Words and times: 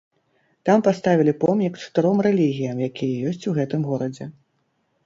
Там 0.69 0.79
паставілі 0.87 1.35
помнік 1.45 1.77
чатыром 1.83 2.17
рэлігіям, 2.29 2.77
якія 2.89 3.23
ёсць 3.35 3.47
у 3.55 3.59
гэтым 3.61 3.81
горадзе. 3.93 4.33